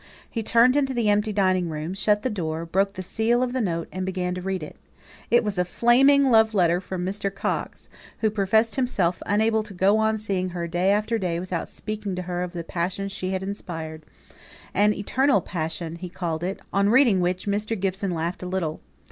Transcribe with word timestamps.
He 0.27 0.41
turned 0.41 0.75
into 0.75 0.95
the 0.95 1.11
empty 1.11 1.31
dining 1.31 1.69
room, 1.69 1.93
shut 1.93 2.23
the 2.23 2.29
door, 2.31 2.65
broke 2.65 2.93
the 2.93 3.03
seal 3.03 3.43
of 3.43 3.53
the 3.53 3.61
note, 3.61 3.87
and 3.91 4.03
began 4.03 4.33
to 4.33 4.41
read 4.41 4.63
it. 4.63 4.75
It 5.29 5.43
was 5.43 5.59
a 5.59 5.63
flaming 5.63 6.31
love 6.31 6.55
letter 6.55 6.81
from 6.81 7.05
Mr. 7.05 7.31
Coxe; 7.31 7.87
who 8.17 8.31
professed 8.31 8.77
himself 8.77 9.21
unable 9.27 9.61
to 9.61 9.75
go 9.75 9.99
on 9.99 10.17
seeing 10.17 10.49
her 10.57 10.67
day 10.67 10.89
after 10.91 11.19
day 11.19 11.39
without 11.39 11.69
speaking 11.69 12.15
to 12.15 12.23
her 12.23 12.41
of 12.41 12.53
the 12.53 12.63
passion 12.63 13.09
she 13.09 13.29
had 13.29 13.43
inspired 13.43 14.01
an 14.73 14.91
"eternal 14.95 15.39
passion," 15.39 15.97
he 15.97 16.09
called 16.09 16.43
it; 16.43 16.59
on 16.73 16.89
reading 16.89 17.19
which 17.19 17.45
Mr. 17.45 17.79
Gibson 17.79 18.11
laughed 18.11 18.41
a 18.41 18.47
little. 18.47 18.81